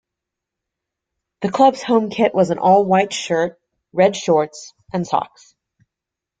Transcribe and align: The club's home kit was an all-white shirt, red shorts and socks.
The 1.43 1.51
club's 1.51 1.83
home 1.83 2.09
kit 2.09 2.33
was 2.33 2.49
an 2.49 2.57
all-white 2.57 3.13
shirt, 3.13 3.61
red 3.93 4.15
shorts 4.15 4.73
and 4.91 5.05
socks. 5.05 5.53